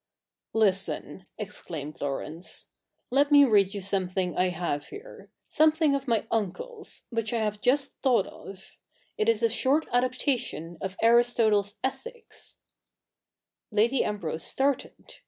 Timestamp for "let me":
3.11-3.45